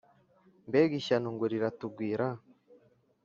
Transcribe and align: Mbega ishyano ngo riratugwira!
Mbega 0.67 0.93
ishyano 0.99 1.27
ngo 1.35 1.45
riratugwira! 1.51 2.25